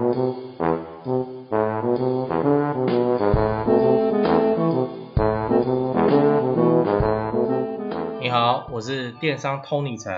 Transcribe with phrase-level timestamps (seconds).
[0.00, 0.06] 你
[8.30, 10.14] 好，我是电商 Tony 陈，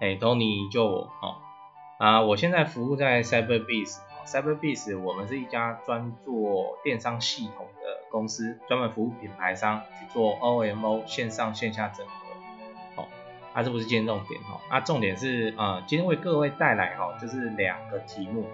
[0.00, 1.10] 哎，Tony 救我。
[1.20, 1.34] 哦。
[1.98, 12.12] 啊，我现在服务在 CyberBees，CyberBees 我们是一家专做电商系统的公司，专门服务品牌商去做 OMO 线上线下整合。
[13.02, 13.08] 哦，
[13.52, 14.40] 啊，这不是今天重点。
[14.42, 18.44] 哈，啊，重点是呃，今天为各位带来哈，就是两个题目，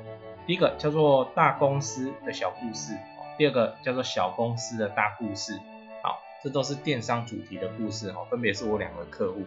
[0.51, 2.99] 第一个叫做大公司的小故事，
[3.39, 5.57] 第二个叫做小公司的大故事。
[6.03, 9.45] 好，这都是电商主题的故事哈，分别是我两个客户，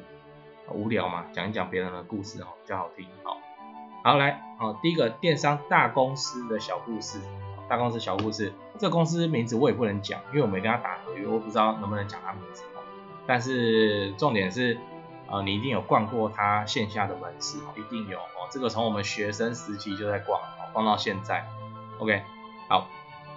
[0.71, 3.05] 无聊嘛，讲一讲别人的故事哦，比较好听。
[3.21, 3.37] 好。
[4.05, 7.19] 好来，哦，第一个电商大公司的小故事，
[7.67, 12.63] 大公司小故事，这个公司名字我也不能讲，因为我没跟他打合约，我不知道能不能讲他名字。
[13.27, 14.79] 但是重点是，
[15.29, 18.47] 呃，你一定有逛过他线下的门市，一定有哦。
[18.49, 20.39] 这个从我们学生时期就在逛，
[20.73, 21.45] 逛到现在。
[21.99, 22.23] OK，
[22.67, 22.87] 好，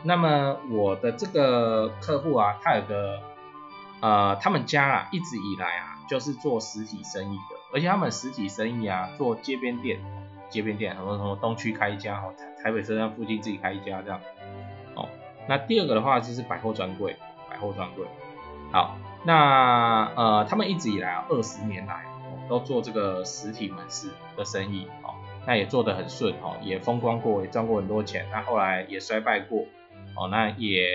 [0.03, 3.21] 那么我的这个客户啊，他有个，
[4.01, 10.01] 呃，他们家啊，一直以来啊，就是做实体生意的，而且他们实体生意啊，做街边店。
[10.49, 14.21] 街边店，什么什么东区开一家，哦，台台北车站附近自己开一家这样，
[14.95, 15.09] 哦，
[15.49, 17.17] 那第二个的话就是百货专柜，
[17.51, 18.07] 百货专柜，
[18.71, 22.05] 好，那呃他们一直以来啊二十年来
[22.49, 25.16] 都做这个实体门市的生意，哦，
[25.47, 29.61] 那也做得很顺，哦，也风光过，也赚过很多钱，那后来也衰败过，
[30.17, 30.89] 哦，那也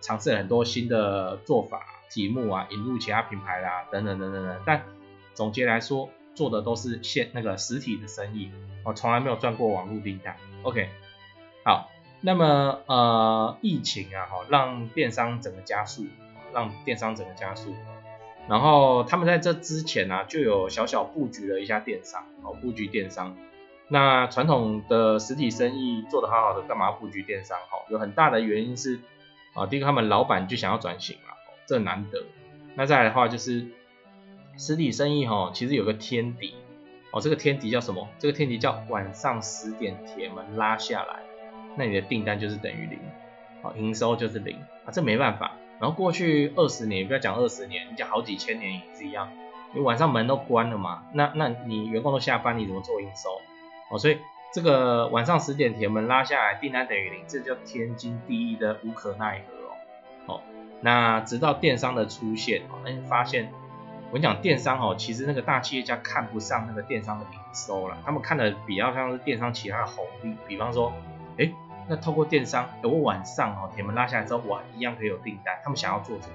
[0.00, 4.82] 尝试了很多新的做法题目啊，引入其他品牌啦，等等等等等，但
[5.34, 6.08] 总结来说。
[6.34, 8.50] 做的都是现那个实体的生意，
[8.86, 10.34] 我从来没有赚过网络订单。
[10.62, 10.88] OK，
[11.62, 11.90] 好，
[12.22, 16.06] 那么呃疫情啊，哈，让电商整个加速，
[16.54, 17.74] 让电商整个加速。
[18.48, 23.36] 然后他们在这之前呢，就有小小布局了一下电商，哦，布局电商。
[23.92, 27.58] 那传统的实体生意做得好好的，干嘛布局电商？
[27.70, 28.98] 哈，有很大的原因是
[29.54, 31.34] 啊，第一个他们老板就想要转型嘛，
[31.66, 32.24] 这难得。
[32.74, 33.66] 那再来的话就是。
[34.54, 36.54] 实体生意哈，其实有个天敌
[37.10, 38.06] 哦，这个天敌叫什么？
[38.18, 41.20] 这个天敌叫晚上十点铁门拉下来，
[41.74, 42.98] 那你的订单就是等于零，
[43.62, 45.52] 啊，营收就是零啊，这没办法。
[45.80, 49.30] 然后过去二十年，不要讲二十年，你讲好几千年也是一样，
[49.72, 53.30] 你晚上门都关了嘛，那那你员工都下班，你怎么做营收？
[53.92, 54.18] 哦，所以
[54.52, 60.34] 这个晚上十点铁门拉下来，订单等于零，这叫天经地义的无可奈何哦。
[60.34, 60.40] 哦，
[60.80, 63.52] 那直到电商的出现，哦，那发现。
[64.08, 70.92] 我跟你讲，电商哦，其实那个大企业家看不上那个电商的营收了，他们看的比较像是电商其他的红利，比方说，
[71.38, 71.50] 哎，
[71.88, 76.34] 那透过电商，我晚上哦铁门拉下来之后，我一样可以有订单，他们想要做这个，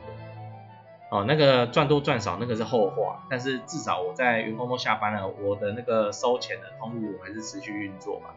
[1.10, 8.30] 哦，那个赚多赚少那个是后话，但是至少我在员工都下班了，我的那个收钱的通路还是持续运作嘛。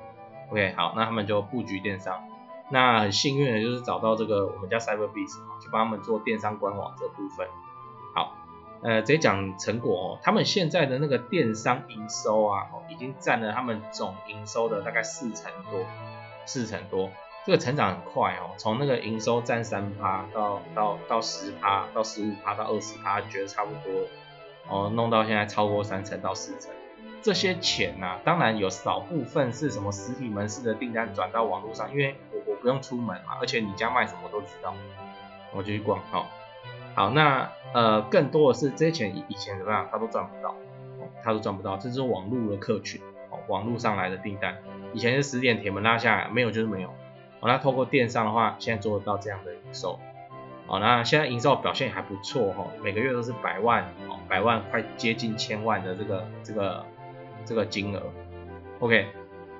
[0.51, 2.23] OK，好，那他们就布局电商，
[2.71, 7.49] 那很幸运的就是找到这个我们家 CyberBees，去帮他们做电商官网这部分。
[8.15, 8.37] 好
[8.83, 15.85] 呃，直接讲成果哦，他们现在的那个电商营收啊，已经占了他们总营收的大概四成多，
[16.47, 17.11] 四成多，
[17.47, 24.07] 这个成长很快哦，从那个营收占三趴到到到十趴，到十五趴到二十趴，觉得差不多，
[24.69, 26.71] 哦，弄到现在超过三成到四成，
[27.23, 34.75] 这些钱呐，当然有少部分是什么实体门市的订单转到网络上，因为我我不用出门嘛，而且你家卖什么都知道，
[35.55, 36.27] 我就去逛哈。
[36.95, 40.55] 好，那呃更多的是这些钱以前怎么样，他都赚不到，
[41.23, 44.59] 他都赚不到，这是网络的客群，哦，网络上来的订单，
[44.93, 46.93] 以前是十点铁门拉下来，没有就是没有，
[47.41, 49.99] 哦，那透过电商的话，现在做得到这样的营收，
[50.67, 56.87] 哦，那现在营收表现还不错哈，每个月都是百万，哦，百万快接近千万的这个这个
[57.45, 58.03] 这个金额
[58.79, 59.07] ，OK，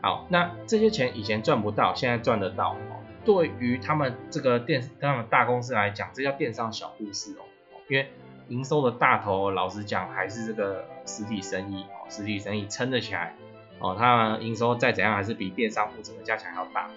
[0.03, 2.77] 好，那这些钱以前赚不到，现在赚得到。
[3.23, 7.45] 对于他们这个电他们大公司来讲，这叫电商小故事哦。
[7.87, 8.09] 因为
[8.49, 13.35] 营收的大头，老实讲还是这个实体生意哦，实体生意撑得起来
[13.79, 13.95] 哦。
[13.99, 16.89] 它营收再怎样，还是比电商部整个加起来要大。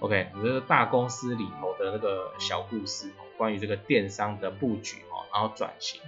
[0.00, 6.00] OK，这是大公司里头的那个小故事，关于这个电商的布局哦，然后转型。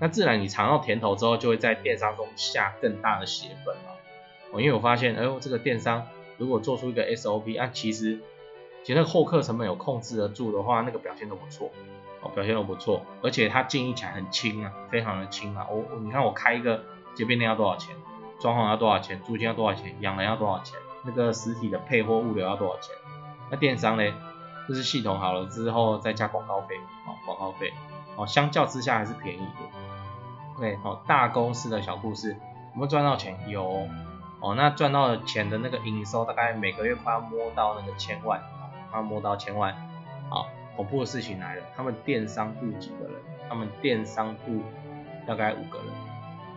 [0.00, 3.96] 那自然你尝到甜头之后，就会在电商中下更大的血本了。
[4.52, 6.06] 哦，因为我发现，哎呦，这个电商
[6.36, 8.18] 如果做出一个 SOP，啊，其实。
[8.84, 11.70] 其实那个获客成本有控制得住的话，那个表现都不错，
[12.22, 15.66] 哦，表现都不错，而且它经营起来很轻啊，非常的轻啊。
[15.68, 16.84] 我，你看我开一个
[17.14, 17.94] 街边店要多少钱？
[18.40, 19.20] 装潢要多少钱？
[19.26, 19.94] 租金要多少钱？
[20.00, 20.78] 养人要多少钱？
[21.04, 22.94] 那个实体的配货物流要多少钱？
[23.50, 24.12] 那电商呢？
[24.68, 27.72] 就是系统好了之后再加广告费，哦，广告费，
[28.16, 30.56] 哦，相较之下还是便宜的。
[30.56, 32.36] OK，好，大公司的小故事，有
[32.74, 33.38] 没有赚到钱？
[33.48, 33.88] 有，
[34.40, 38.42] 哦，那赚到钱的那个营收大概每个月快要摸到那个千万，
[38.90, 39.74] 快要摸到千万。
[40.28, 43.14] 好，恐怖的事情来了，他们电商部几个人？
[43.48, 44.60] 他们电商部
[45.26, 45.86] 大概五个人，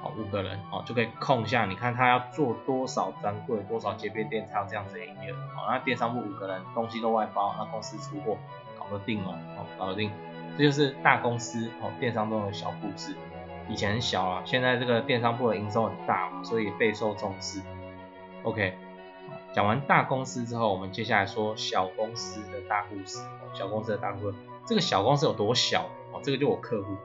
[0.02, 1.66] 好，五个人，哦，就可以控一下。
[1.66, 5.38] 你看他要做多少专柜，多少街边店才有这样子营业额？
[5.56, 8.38] 好，那电商部五个人，东西都外包，那公司出货，
[8.80, 10.12] 搞得定哦，好，搞得定。
[10.58, 13.16] 这就是大公司哦，电商中的小故事。
[13.70, 17.62] 以前很小啊，现在这个电商部的营收很大嘛，所以备受重视。
[18.44, 18.74] OK，
[19.54, 23.24] 讲完大公司之后，我们接下来说小公司的大故事。
[23.54, 26.20] 小公司的大故事，这个小公司有多小哦？
[26.24, 26.96] 这个就我客户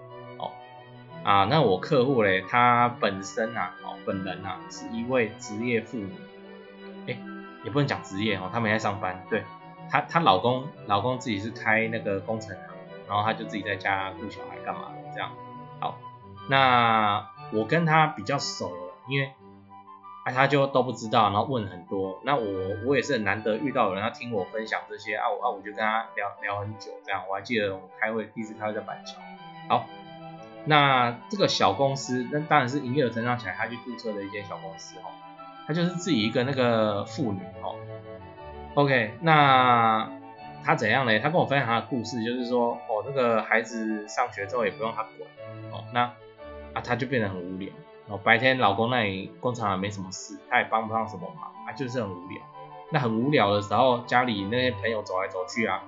[1.27, 6.15] 啊，那我客户嘞，他本身啊，哦，本人啊，是一位职业妇女，
[7.09, 7.19] 哎，
[7.65, 9.43] 也不能讲职业哦，她没在上班，对，
[9.91, 12.77] 她她老公老公自己是开那个工程行，
[13.09, 15.33] 然后她就自己在家顾小孩干嘛这样。
[15.81, 15.99] 好，
[16.49, 19.33] 那我跟她比较熟了，因为。
[20.23, 22.21] 啊，他就都不知道，然后问很多。
[22.25, 22.45] 那我
[22.85, 27.23] 我也是难得遇到有人要听我分享这些啊，我啊我就跟他聊聊很久这样。
[27.31, 29.21] 我还记得我们开会第一次开会在板桥。
[29.69, 29.87] 好，
[30.67, 35.09] 那这个小公司，那当然是营业额增长起来，他去注册的一间小公司哦。
[35.67, 37.77] 他就是自己一个那个妇女哦。
[38.75, 40.11] OK，那
[40.63, 41.19] 他怎样呢？
[41.19, 45.15] 他跟我分享他的故事，就是说哦，那个孩子上学之后也不用他管
[45.73, 46.03] 哦，那
[46.73, 47.71] 啊他就变得很无聊。
[48.09, 52.41] 哦，白天老公那里工厂也没什么事，他也帮不上什么忙，啊，就是很无聊。
[52.93, 55.83] 那很无聊的时候，家里那些朋友走来走去啊，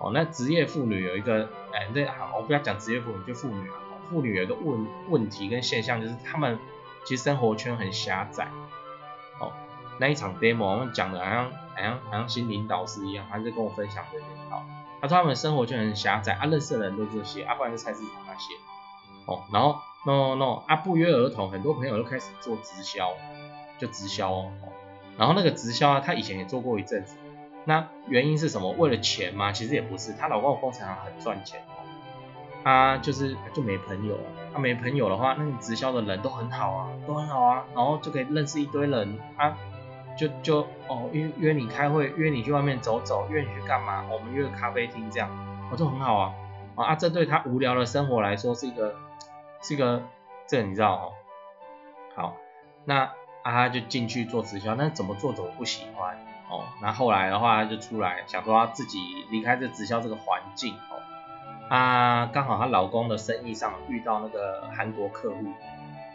[0.00, 3.74] 哦，那职业妇女有一个，哎，这好，我不要讲职业妇女，就妇女啊，
[4.10, 6.58] 妇女有一个问问题跟现象，就是他们
[7.06, 8.48] 其实生活圈很狭窄。
[9.40, 9.52] 哦，
[9.98, 14.24] 那一场 demo 讲的好像好像好像心灵导师一样，他就跟我分享这些。
[14.50, 14.66] 好，
[15.00, 18.52] 他说他们生活圈很狭窄，啊，认识的人都这些，啊，不然就菜市场那些。
[19.26, 19.78] 哦，然后。
[20.06, 23.12] no no no，啊，不约而同，很多朋友都开始做直销，
[23.76, 24.50] 就直销哦。
[25.18, 27.18] 然后那个直销啊，他以前也做过一阵子。
[27.66, 28.72] 那原因是什么？
[28.72, 29.52] 为了钱吗？
[29.52, 31.62] 其实也不是，她老公的工程行很赚钱
[32.64, 32.96] 他。
[32.98, 34.18] 就是就没朋友
[34.52, 34.58] 他。
[34.58, 39.56] 没朋友的话，那你直销的人都很好啊，都很好啊，然后就可以认识一堆人啊，
[40.16, 44.04] 就就哦约约你开会，约你去外面走走，约你去干嘛？
[44.10, 45.30] 我们约个咖啡厅这样，
[45.70, 46.34] 哦都很好啊。
[46.76, 48.94] 啊，这对他无聊的生活来说是一个。
[49.62, 50.02] 是一个，
[50.46, 51.12] 这你知道哦。
[52.16, 52.36] 好，
[52.86, 53.00] 那
[53.42, 56.16] 啊他就进去做直销，那怎么做怎么不喜欢
[56.48, 56.64] 哦。
[56.80, 58.98] 那后来的话，他就出来想说他自己
[59.30, 60.96] 离开这直销这个环境哦。
[61.70, 65.36] 啊，刚好她老公的生意上遇到那个韩国客户，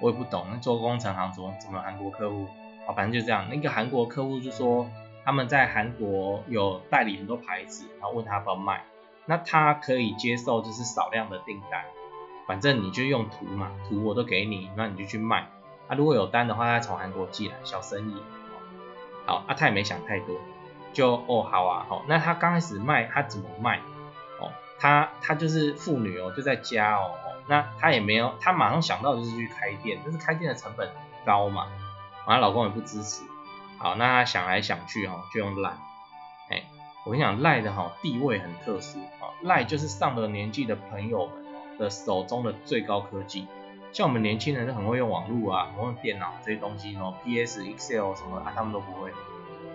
[0.01, 2.45] 我也不懂，那做工程行怎么怎么韩国客户
[2.85, 2.91] 啊？
[2.93, 4.85] 反正就这样，那个韩国客户就说
[5.23, 8.83] 他们在韩国有代理很多牌子，然后问他要不要卖，
[9.25, 11.85] 那他可以接受就是少量的订单。
[12.45, 15.47] 反正你就用图嘛，图我都给你，那你就去卖。
[15.87, 18.15] 啊，如果有单的话，他从韩国寄来，小生意。
[19.25, 20.35] 好，啊，他也没想太多，
[20.91, 23.79] 就哦好啊，好，那他刚开始卖，他怎么卖？
[24.85, 27.11] 哦，他他就是妇女哦，就在家哦，
[27.47, 30.89] 那他也没有，他马上想到就是去开店，但是开店的成本
[31.25, 31.67] 高嘛，
[32.25, 33.23] 完了老公也不支持。
[33.77, 35.71] 好，那他想来想去哈，就用赖。
[36.49, 36.63] 哎，
[37.05, 41.45] 我跟你讲，赖的哈地位很特殊啊，赖就是上了年纪的朋友们。
[41.77, 43.49] 的手中的最高科技，
[43.91, 49.11] 像我们年轻人就很会用网络啊，很会用电脑这些东西哦，PS、Excel 什么啊，他们都不会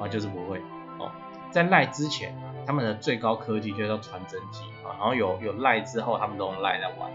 [0.01, 0.63] 啊，就是不会
[0.99, 1.13] 哦。
[1.51, 2.35] 在赖之前，
[2.71, 7.11] 他们的最高科技就叫传真机啊，然后有有赖之后，他们都用赖来玩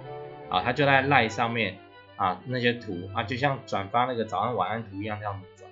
[0.50, 1.78] 啊，他就在赖上面
[2.18, 5.72] 啊那些图啊，就像转发那个早安晚安图一样这样子转，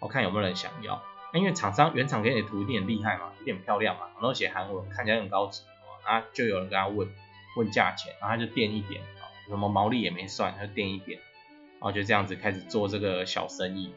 [0.00, 1.00] 我看有没有人想要。
[1.32, 5.62] 因为厂商原厂给你的图一定很厉害嘛，一定很漂亮嘛，然后写韩文，看起来很高级
[6.02, 7.08] 啊，就有人跟他问。
[7.56, 11.18] 问价钱，然后他就垫一点，啊，什么毛利也没算，他就垫一点，
[11.78, 13.92] 然后就这样子开始做这个小生意，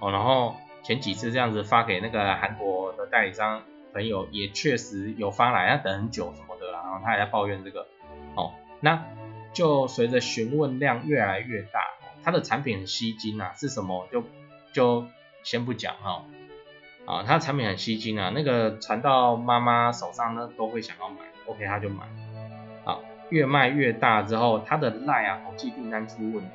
[0.00, 7.86] 哦，然后前几次这样子发给那个韩国的代理商朋友，也确实有发来，要等很久什么的啦，然后他还在抱怨这个，
[8.34, 9.04] 哦，那
[9.52, 11.80] 就随着询问量越来越大，
[12.22, 14.24] 他的产品很吸睛啊，是什么就
[14.72, 15.06] 就
[15.42, 16.24] 先不讲哈，
[17.06, 21.16] 啊，他的产品很吸睛啊，那个传到妈妈手上呢，都会想要买
[21.46, 22.06] ，OK 他就买。
[23.30, 26.50] 越卖越大之后，他的赖啊统计订单出问题，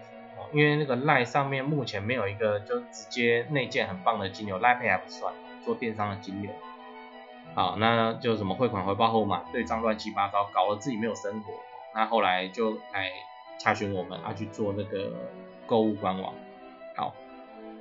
[0.51, 6.51] 因为那个赖上面目前没有一个就直接内建很棒的金流，赖配还不算，做电商的金流，
[7.55, 11.53] 好，那就什么汇款回报后嘛，对账乱七八糟，搞得自己没有生活，
[11.93, 13.09] 那后来就来
[13.57, 15.13] 查询我们，啊去做那个
[15.65, 16.33] 购物官网，
[16.95, 17.15] 好，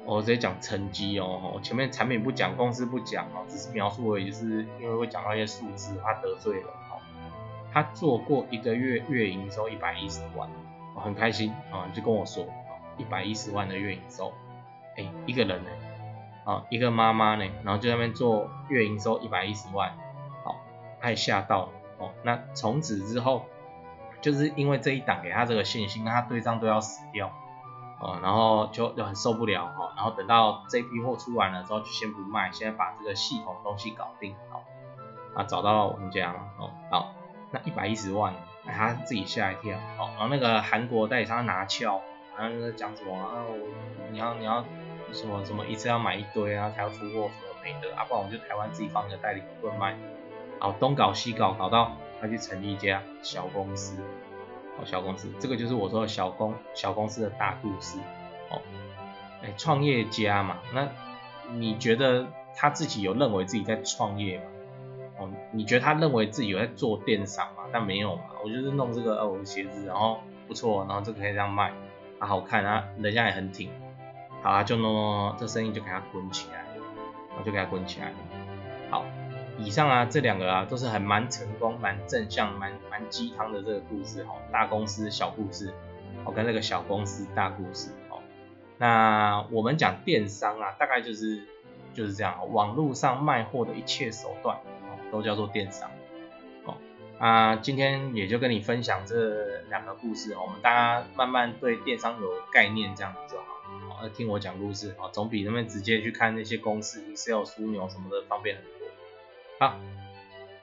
[0.04, 6.70] 我直接讲成绩哦，我前面产品不讲，公司不讲哦，只是描述而已，是因为会讲到一些数字，怕得罪了。
[7.72, 10.48] 他做过一个月月营收一百一十万，
[10.94, 12.46] 我很开心啊，就跟我说，
[12.96, 14.32] 一百一十万的月营收，
[14.96, 15.70] 哎，一个人呢，
[16.44, 19.96] 啊，一个妈妈呢，然后就在那边做月营收一百一十万，
[20.44, 20.56] 好，
[21.00, 22.10] 太吓到了哦。
[22.22, 23.46] 那从此之后，
[24.20, 27.32] 就是因为这一档给他这个信心，他对账都要死掉，
[27.98, 29.94] 哦，然后就就很受不了哈。
[29.96, 34.64] 然后等到这批货出完了之后，就先不卖，先把这个系统东西搞定，好，
[35.34, 37.14] 啊，找到我们家了，哦，好，
[37.52, 38.34] 那一百一十万，
[38.66, 42.02] 他自己吓一跳，哦，然后那个韩国代理商拿翘，
[42.36, 43.56] 然后在讲什么啊，我
[44.12, 44.62] 你要你要。
[45.14, 49.96] 什么什么一次要买一堆啊，才要出货什么没的啊，不然我就台湾自己放个代理店卖，
[50.60, 53.96] 然后东搞西搞，搞到他去成立一家小公司，
[54.78, 57.98] 哦小公司，这个就是我说的小公小公司的大故事，
[58.50, 58.60] 哦，
[59.42, 60.88] 哎创业家嘛，那
[61.52, 64.44] 你觉得他自己有认为自己在创业吗？
[65.18, 67.62] 哦，你觉得他认为自己有在做电商吗？
[67.72, 70.18] 但没有嘛，我就是弄这个哦鞋子，然后
[70.48, 71.72] 不错，然后这个可以这样卖，
[72.18, 73.70] 啊好看啊，人家也很挺。
[74.44, 76.66] 好啊，就弄，这声音就给它滚起来，
[77.38, 78.12] 我就给它滚起来。
[78.90, 79.06] 好，
[79.58, 85.72] 以上啊这两个啊都是很蛮成功、蛮正向、蛮蛮鸡汤的这个故事哦，大公司小故事，
[86.26, 88.20] 我跟那个小公司大故事哦。
[88.76, 91.42] 那我们讲电商啊，大概就是
[91.94, 95.90] 就是这样，网络上卖货的一切手段哦，都叫做电商
[96.66, 96.76] 哦。
[97.18, 103.53] 啊，今天也就跟你分享这两个故事，我们大家慢慢对电商有概念，这样子就好。
[104.08, 108.88] 听我讲故事，啊，总比那边直接去看那些公式、Excel 枢纽什么的方便很多。
[109.58, 109.80] 好，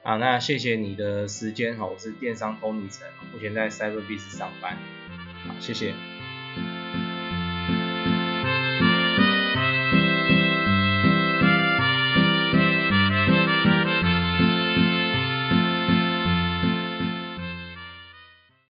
[0.02, 4.76] 啊，那谢谢你的时间，哈，我是电商 Tony 陈，目前在 CyberBase 上班，
[5.46, 6.11] 好，谢谢。